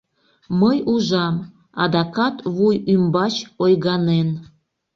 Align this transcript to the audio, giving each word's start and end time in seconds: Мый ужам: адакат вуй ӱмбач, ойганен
Мый 0.61 0.77
ужам: 0.91 1.35
адакат 1.83 2.35
вуй 2.55 2.75
ӱмбач, 2.93 3.35
ойганен 3.63 4.29